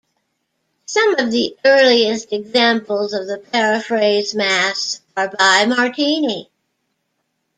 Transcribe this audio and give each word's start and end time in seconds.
Some 0.87 1.13
of 1.19 1.29
the 1.29 1.55
earliest 1.63 2.33
examples 2.33 3.13
of 3.13 3.27
the 3.27 3.37
paraphrase 3.37 4.33
mass 4.33 4.99
are 5.15 5.27
by 5.27 5.67
Martini. 5.67 6.49